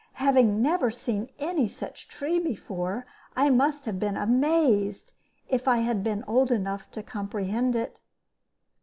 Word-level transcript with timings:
Having 0.13 0.63
never 0.63 0.89
seen 0.89 1.29
any 1.37 1.67
such 1.67 2.07
tree 2.07 2.39
before, 2.39 3.05
I 3.35 3.51
must 3.51 3.85
have 3.85 3.99
been 3.99 4.17
amazed 4.17 5.13
if 5.47 5.67
I 5.67 5.77
had 5.77 6.03
been 6.03 6.23
old 6.25 6.49
enough 6.49 6.89
to 6.93 7.03
comprehend 7.03 7.75
it. 7.75 7.99